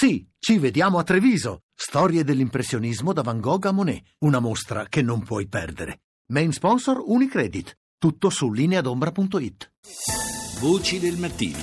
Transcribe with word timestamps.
Sì, 0.00 0.26
ci 0.38 0.56
vediamo 0.56 0.96
a 0.96 1.02
Treviso. 1.02 1.64
Storie 1.74 2.24
dell'impressionismo 2.24 3.12
da 3.12 3.20
Van 3.20 3.38
Gogh 3.38 3.66
a 3.66 3.70
Monet. 3.70 4.02
Una 4.20 4.38
mostra 4.38 4.86
che 4.88 5.02
non 5.02 5.22
puoi 5.22 5.46
perdere. 5.46 6.04
Main 6.28 6.52
sponsor 6.52 7.02
Unicredit. 7.04 7.76
Tutto 7.98 8.30
su 8.30 8.50
lineadombra.it. 8.50 9.72
Voci 10.60 10.98
del 11.00 11.18
mattino. 11.18 11.58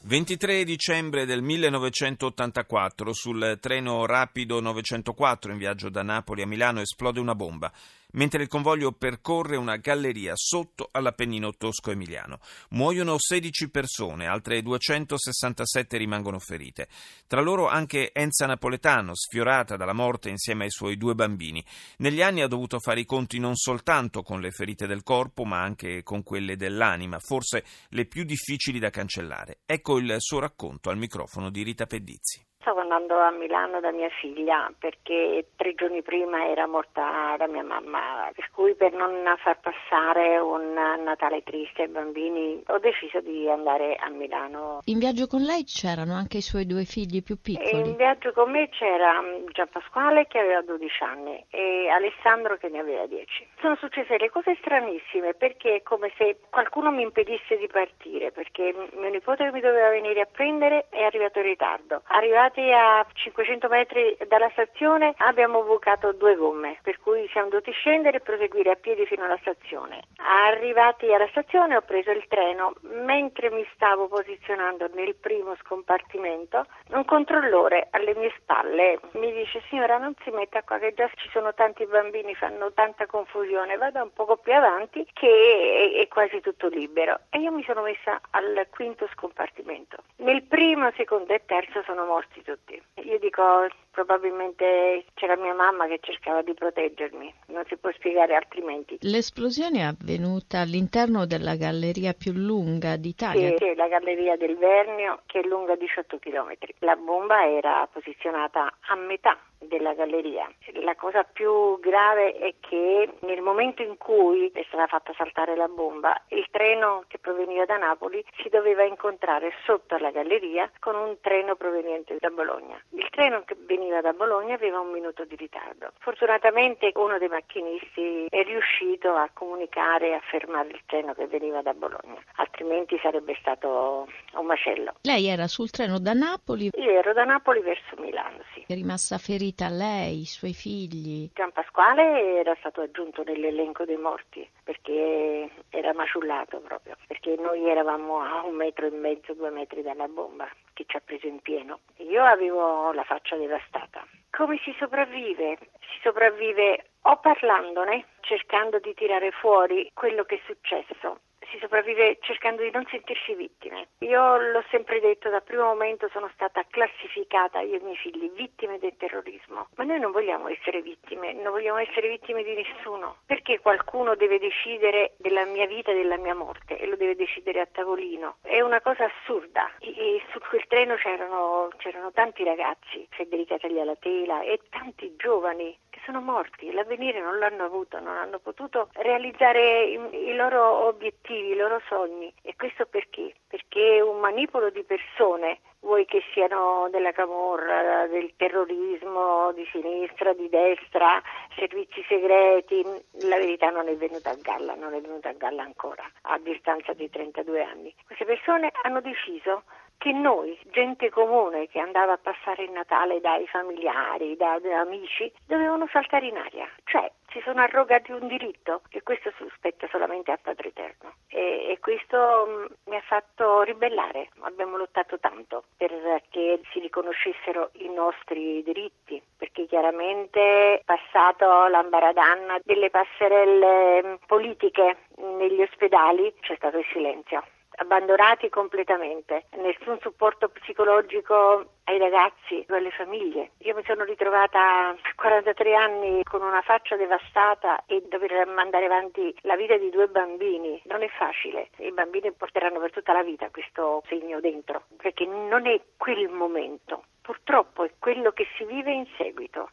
23 0.00 0.64
dicembre 0.64 1.24
del 1.24 1.40
1984 1.40 3.12
sul 3.12 3.56
treno 3.60 4.06
rapido 4.06 4.60
904 4.60 5.52
in 5.52 5.58
viaggio 5.58 5.88
da 5.88 6.02
Napoli 6.02 6.42
a 6.42 6.48
Milano 6.48 6.80
esplode 6.80 7.20
una 7.20 7.36
bomba 7.36 7.72
mentre 8.12 8.42
il 8.42 8.48
convoglio 8.48 8.92
percorre 8.92 9.56
una 9.56 9.76
galleria 9.76 10.32
sotto 10.34 10.88
all'Appennino 10.92 11.52
tosco-emiliano. 11.54 12.38
Muoiono 12.70 13.16
16 13.18 13.70
persone, 13.70 14.26
altre 14.26 14.62
267 14.62 15.96
rimangono 15.96 16.38
ferite. 16.38 16.88
Tra 17.26 17.40
loro 17.40 17.68
anche 17.68 18.12
Enza 18.12 18.46
Napoletano, 18.46 19.14
sfiorata 19.14 19.76
dalla 19.76 19.92
morte 19.92 20.28
insieme 20.28 20.64
ai 20.64 20.70
suoi 20.70 20.96
due 20.96 21.14
bambini. 21.14 21.64
Negli 21.98 22.22
anni 22.22 22.42
ha 22.42 22.48
dovuto 22.48 22.78
fare 22.78 23.00
i 23.00 23.06
conti 23.06 23.38
non 23.38 23.56
soltanto 23.56 24.22
con 24.22 24.40
le 24.40 24.50
ferite 24.50 24.86
del 24.86 25.02
corpo, 25.02 25.44
ma 25.44 25.60
anche 25.60 26.02
con 26.02 26.22
quelle 26.22 26.56
dell'anima, 26.56 27.18
forse 27.18 27.64
le 27.90 28.06
più 28.06 28.24
difficili 28.24 28.78
da 28.78 28.90
cancellare. 28.90 29.60
Ecco 29.66 29.98
il 29.98 30.14
suo 30.18 30.38
racconto 30.40 30.90
al 30.90 30.98
microfono 30.98 31.50
di 31.50 31.62
Rita 31.62 31.86
Pedizzi. 31.86 32.49
Stavo 32.60 32.80
andando 32.80 33.18
a 33.18 33.30
Milano 33.30 33.80
da 33.80 33.90
mia 33.90 34.10
figlia 34.20 34.70
perché 34.78 35.46
tre 35.56 35.74
giorni 35.74 36.02
prima 36.02 36.46
era 36.46 36.66
morta 36.66 37.34
la 37.38 37.46
mia 37.46 37.64
mamma, 37.64 38.30
per 38.34 38.50
cui 38.52 38.74
per 38.74 38.92
non 38.92 39.24
far 39.38 39.58
passare 39.60 40.38
un 40.38 40.74
Natale 41.02 41.42
triste 41.42 41.82
ai 41.82 41.88
bambini 41.88 42.62
ho 42.66 42.78
deciso 42.78 43.20
di 43.20 43.48
andare 43.48 43.96
a 43.96 44.10
Milano. 44.10 44.80
In 44.84 44.98
viaggio 44.98 45.26
con 45.26 45.40
lei 45.40 45.64
c'erano 45.64 46.12
anche 46.12 46.36
i 46.36 46.42
suoi 46.42 46.66
due 46.66 46.84
figli 46.84 47.22
più 47.22 47.40
piccoli? 47.40 47.88
In 47.88 47.96
viaggio 47.96 48.32
con 48.32 48.50
me 48.50 48.68
c'era 48.68 49.22
Gian 49.52 49.68
Pasquale 49.70 50.26
che 50.26 50.38
aveva 50.38 50.60
12 50.60 51.02
anni 51.02 51.42
e 51.48 51.88
Alessandro 51.88 52.58
che 52.58 52.68
ne 52.68 52.80
aveva 52.80 53.06
10. 53.06 53.48
Sono 53.60 53.76
successe 53.76 54.18
le 54.18 54.28
cose 54.28 54.54
stranissime 54.60 55.32
perché 55.32 55.76
è 55.76 55.82
come 55.82 56.12
se 56.18 56.36
qualcuno 56.50 56.90
mi 56.90 57.02
impedisse 57.02 57.56
di 57.56 57.68
partire 57.68 58.32
perché 58.32 58.74
mio 58.92 59.08
nipote 59.08 59.44
che 59.44 59.52
mi 59.52 59.60
doveva 59.60 59.88
venire 59.88 60.20
a 60.20 60.28
prendere 60.30 60.88
è 60.90 61.02
arrivato 61.02 61.38
in 61.38 61.46
ritardo. 61.46 62.02
Arrivato 62.04 62.49
arrivati 62.50 62.72
a 62.72 63.06
500 63.12 63.68
metri 63.68 64.16
dalla 64.26 64.50
stazione 64.50 65.14
abbiamo 65.18 65.62
bucato 65.62 66.12
due 66.12 66.34
gomme, 66.34 66.78
per 66.82 66.98
cui 66.98 67.28
siamo 67.30 67.48
dovuti 67.48 67.70
scendere 67.72 68.18
e 68.18 68.20
proseguire 68.20 68.70
a 68.72 68.74
piedi 68.74 69.06
fino 69.06 69.24
alla 69.24 69.38
stazione. 69.40 70.02
Arrivati 70.16 71.12
alla 71.12 71.28
stazione 71.28 71.76
ho 71.76 71.82
preso 71.82 72.10
il 72.10 72.24
treno, 72.28 72.74
mentre 72.82 73.50
mi 73.50 73.66
stavo 73.74 74.08
posizionando 74.08 74.88
nel 74.94 75.14
primo 75.14 75.54
scompartimento, 75.62 76.66
un 76.90 77.04
controllore 77.04 77.88
alle 77.90 78.14
mie 78.14 78.32
spalle 78.38 78.98
mi 79.12 79.32
dice 79.32 79.62
signora 79.68 79.98
non 79.98 80.14
si 80.24 80.30
metta 80.30 80.62
qua 80.62 80.78
che 80.78 80.92
già 80.94 81.08
ci 81.14 81.28
sono 81.30 81.54
tanti 81.54 81.86
bambini, 81.86 82.34
fanno 82.34 82.72
tanta 82.72 83.06
confusione, 83.06 83.76
vada 83.76 84.02
un 84.02 84.12
poco 84.12 84.36
più 84.36 84.52
avanti 84.52 85.06
che 85.12 85.98
è, 86.00 86.08
quasi 86.08 86.40
tutto 86.40 86.68
libero. 86.68 87.20
E 87.30 87.38
io 87.38 87.52
mi 87.52 87.62
sono 87.62 87.82
messa 87.82 88.20
al 88.30 88.66
quinto 88.70 89.08
scompartimento. 89.12 89.98
Nel 90.16 90.42
primo, 90.42 90.90
secondo 90.96 91.32
e 91.32 91.42
terzo 91.46 91.82
sono 91.84 92.04
morti 92.04 92.39
tutti. 92.42 92.82
Io 93.04 93.18
dico 93.18 93.66
probabilmente 94.04 95.04
c'era 95.14 95.36
mia 95.36 95.52
mamma 95.52 95.86
che 95.86 95.98
cercava 96.00 96.40
di 96.42 96.54
proteggermi, 96.54 97.32
non 97.48 97.64
si 97.66 97.76
può 97.76 97.90
spiegare 97.92 98.34
altrimenti. 98.34 98.96
L'esplosione 99.02 99.80
è 99.80 99.82
avvenuta 99.82 100.60
all'interno 100.60 101.26
della 101.26 101.56
galleria 101.56 102.14
più 102.14 102.32
lunga 102.32 102.96
d'Italia? 102.96 103.56
Sì, 103.58 103.74
la 103.74 103.88
galleria 103.88 104.36
del 104.36 104.56
Vernio 104.56 105.20
che 105.26 105.40
è 105.40 105.46
lunga 105.46 105.76
18 105.76 106.18
km. 106.18 106.54
La 106.78 106.96
bomba 106.96 107.46
era 107.46 107.86
posizionata 107.92 108.72
a 108.88 108.94
metà 108.96 109.38
della 109.60 109.92
galleria. 109.92 110.50
La 110.82 110.94
cosa 110.96 111.22
più 111.24 111.78
grave 111.80 112.32
è 112.32 112.54
che 112.60 113.08
nel 113.20 113.42
momento 113.42 113.82
in 113.82 113.96
cui 113.98 114.50
è 114.52 114.64
stata 114.68 114.86
fatta 114.86 115.12
saltare 115.16 115.54
la 115.54 115.68
bomba, 115.68 116.22
il 116.28 116.46
treno 116.50 117.04
che 117.08 117.18
proveniva 117.18 117.66
da 117.66 117.76
Napoli 117.76 118.24
si 118.42 118.48
doveva 118.48 118.84
incontrare 118.84 119.52
sotto 119.64 119.94
alla 119.94 120.10
galleria 120.10 120.70
con 120.78 120.96
un 120.96 121.16
treno 121.20 121.56
proveniente 121.56 122.16
da 122.18 122.30
Bologna. 122.30 122.80
Il 122.90 123.08
treno 123.10 123.42
che 123.44 123.56
veniva 123.58 123.89
da 124.00 124.12
Bologna 124.12 124.54
aveva 124.54 124.78
un 124.78 124.92
minuto 124.92 125.24
di 125.24 125.34
ritardo. 125.34 125.90
Fortunatamente 125.98 126.92
uno 126.94 127.18
dei 127.18 127.28
macchinisti 127.28 128.26
è 128.28 128.42
riuscito 128.44 129.14
a 129.14 129.28
comunicare 129.32 130.10
e 130.10 130.14
a 130.14 130.20
fermare 130.20 130.68
il 130.68 130.82
treno 130.86 131.14
che 131.14 131.26
veniva 131.26 131.62
da 131.62 131.74
Bologna, 131.74 132.22
altrimenti 132.60 132.98
sarebbe 133.02 133.34
stato 133.40 134.06
un 134.34 134.46
macello. 134.46 134.92
Lei 135.02 135.26
era 135.26 135.46
sul 135.46 135.70
treno 135.70 135.98
da 135.98 136.12
Napoli? 136.12 136.70
Io 136.74 136.90
ero 136.90 137.12
da 137.14 137.24
Napoli 137.24 137.60
verso 137.60 137.96
Milano, 137.98 138.38
sì. 138.52 138.64
È 138.66 138.74
rimasta 138.74 139.16
ferita 139.16 139.68
lei, 139.68 140.20
i 140.20 140.26
suoi 140.26 140.52
figli? 140.52 141.30
Gian 141.32 141.52
Pasquale 141.52 142.38
era 142.38 142.54
stato 142.58 142.82
aggiunto 142.82 143.22
nell'elenco 143.22 143.84
dei 143.84 143.96
morti 143.96 144.46
perché 144.62 145.48
era 145.70 145.94
maciullato 145.94 146.60
proprio, 146.60 146.96
perché 147.06 147.34
noi 147.38 147.66
eravamo 147.66 148.20
a 148.20 148.44
un 148.44 148.54
metro 148.56 148.86
e 148.86 148.90
mezzo, 148.90 149.32
due 149.32 149.50
metri 149.50 149.82
dalla 149.82 150.06
bomba 150.06 150.48
che 150.74 150.84
ci 150.86 150.96
ha 150.96 151.02
preso 151.02 151.26
in 151.26 151.40
pieno. 151.40 151.80
Io 151.96 152.22
avevo 152.22 152.92
la 152.92 153.04
faccia 153.04 153.36
devastata. 153.36 154.06
Come 154.30 154.60
si 154.62 154.74
sopravvive? 154.78 155.58
Si 155.80 156.00
sopravvive 156.02 156.90
o 157.02 157.16
parlandone, 157.16 158.04
cercando 158.20 158.78
di 158.78 158.94
tirare 158.94 159.30
fuori 159.32 159.90
quello 159.94 160.24
che 160.24 160.36
è 160.36 160.40
successo, 160.46 161.20
si 161.50 161.58
sopravvive 161.58 162.18
cercando 162.20 162.62
di 162.62 162.70
non 162.70 162.86
sentirsi 162.90 163.34
vittime. 163.34 163.88
Io 164.00 164.36
l'ho 164.36 164.64
sempre 164.70 165.00
detto, 165.00 165.28
dal 165.28 165.42
primo 165.42 165.64
momento 165.64 166.08
sono 166.12 166.30
stata 166.34 166.64
classificata, 166.68 167.60
io 167.60 167.74
e 167.74 167.78
i 167.78 167.82
miei 167.82 167.96
figli, 167.96 168.30
vittime 168.30 168.78
del 168.78 168.96
terrorismo, 168.96 169.68
ma 169.76 169.84
noi 169.84 169.98
non 170.00 170.12
vogliamo 170.12 170.48
essere 170.48 170.82
vittime, 170.82 171.32
non 171.32 171.52
vogliamo 171.52 171.78
essere 171.78 172.08
vittime 172.08 172.42
di 172.42 172.54
nessuno. 172.54 173.16
Perché 173.26 173.60
qualcuno 173.60 174.14
deve 174.14 174.38
decidere 174.38 175.14
della 175.18 175.44
mia 175.44 175.66
vita 175.66 175.90
e 175.90 175.94
della 175.94 176.16
mia 176.16 176.34
morte 176.34 176.78
e 176.78 176.86
lo 176.86 176.96
deve 176.96 177.16
decidere 177.16 177.60
a 177.60 177.66
tavolino? 177.66 178.36
È 178.42 178.60
una 178.60 178.80
cosa 178.80 179.04
assurda. 179.04 179.70
E 179.80 180.22
su 180.30 180.38
quel 180.48 180.66
treno 180.66 180.96
c'erano, 180.96 181.68
c'erano 181.78 182.12
tanti 182.12 182.44
ragazzi, 182.44 183.06
Federica 183.10 183.58
Taglialatela 183.58 184.42
e 184.42 184.60
tanti 184.70 185.14
giovani 185.16 185.76
sono 186.04 186.20
morti, 186.20 186.72
l'avvenire 186.72 187.20
non 187.20 187.38
l'hanno 187.38 187.64
avuto, 187.64 187.98
non 188.00 188.16
hanno 188.16 188.38
potuto 188.38 188.88
realizzare 188.92 189.84
i, 189.84 190.28
i 190.28 190.34
loro 190.34 190.86
obiettivi, 190.86 191.50
i 191.50 191.56
loro 191.56 191.80
sogni. 191.88 192.32
E 192.42 192.54
questo 192.56 192.86
perché? 192.86 193.34
Perché 193.46 194.00
un 194.00 194.20
manipolo 194.20 194.70
di 194.70 194.82
persone 194.82 195.60
vuoi 195.80 196.04
che 196.04 196.22
siano 196.32 196.88
della 196.90 197.12
camorra, 197.12 198.06
del 198.06 198.32
terrorismo 198.36 199.52
di 199.52 199.66
sinistra, 199.72 200.32
di 200.32 200.48
destra, 200.48 201.22
servizi 201.56 202.04
segreti, 202.06 202.82
la 203.28 203.36
verità 203.36 203.70
non 203.70 203.88
è 203.88 203.96
venuta 203.96 204.30
a 204.30 204.36
galla, 204.40 204.74
non 204.74 204.94
è 204.94 205.00
venuta 205.00 205.30
a 205.30 205.34
galla 205.34 205.62
ancora, 205.62 206.04
a 206.22 206.38
distanza 206.38 206.92
di 206.92 207.08
32 207.08 207.62
anni. 207.62 207.94
Queste 208.04 208.24
persone 208.24 208.70
hanno 208.82 209.00
deciso 209.00 209.64
che 210.00 210.12
noi, 210.12 210.58
gente 210.70 211.10
comune 211.10 211.68
che 211.68 211.78
andava 211.78 212.14
a 212.14 212.18
passare 212.18 212.64
il 212.64 212.70
Natale 212.70 213.20
dai 213.20 213.46
familiari, 213.46 214.34
da, 214.34 214.58
da 214.58 214.80
amici, 214.80 215.30
dovevano 215.46 215.86
saltare 215.92 216.26
in 216.26 216.38
aria, 216.38 216.66
cioè 216.84 217.12
si 217.28 217.38
sono 217.44 217.60
arrogati 217.60 218.10
un 218.10 218.26
diritto 218.26 218.80
che 218.88 219.02
questo 219.02 219.30
spetta 219.54 219.86
solamente 219.90 220.30
al 220.30 220.40
Padre 220.40 220.68
Eterno. 220.68 221.12
E, 221.28 221.66
e 221.68 221.78
questo 221.80 222.16
mm, 222.48 222.64
mi 222.86 222.96
ha 222.96 223.02
fatto 223.02 223.60
ribellare, 223.60 224.30
abbiamo 224.40 224.78
lottato 224.78 225.18
tanto 225.18 225.64
perché 225.76 226.62
si 226.72 226.80
riconoscessero 226.80 227.68
i 227.74 227.90
nostri 227.90 228.62
diritti, 228.62 229.22
perché 229.36 229.66
chiaramente 229.66 230.80
passato 230.86 231.66
l'ambaradanna 231.66 232.58
delle 232.64 232.88
passerelle 232.88 234.02
mm, 234.02 234.14
politiche 234.26 234.96
negli 235.18 235.60
ospedali 235.60 236.32
c'è 236.40 236.56
stato 236.56 236.78
il 236.78 236.86
silenzio 236.90 237.44
abbandonati 237.80 238.48
completamente, 238.48 239.46
nessun 239.56 239.98
supporto 240.00 240.48
psicologico 240.48 241.78
ai 241.84 241.98
ragazzi, 241.98 242.64
alle 242.68 242.90
famiglie. 242.90 243.52
Io 243.58 243.74
mi 243.74 243.82
sono 243.84 244.04
ritrovata 244.04 244.88
a 244.88 244.96
43 245.16 245.74
anni 245.74 246.22
con 246.24 246.42
una 246.42 246.60
faccia 246.60 246.96
devastata 246.96 247.84
e 247.86 248.04
dover 248.08 248.46
mandare 248.46 248.84
avanti 248.84 249.34
la 249.42 249.56
vita 249.56 249.76
di 249.76 249.90
due 249.90 250.08
bambini. 250.08 250.80
Non 250.84 251.02
è 251.02 251.08
facile, 251.08 251.70
i 251.78 251.92
bambini 251.92 252.32
porteranno 252.32 252.78
per 252.80 252.92
tutta 252.92 253.12
la 253.12 253.22
vita 253.22 253.50
questo 253.50 254.02
segno 254.06 254.40
dentro, 254.40 254.84
perché 254.96 255.24
non 255.26 255.66
è 255.66 255.80
quel 255.96 256.28
momento, 256.28 257.04
purtroppo 257.22 257.84
è 257.84 257.90
quello 257.98 258.30
che 258.32 258.46
si 258.56 258.64
vive 258.64 258.92
in 258.92 259.06
seguito. 259.16 259.70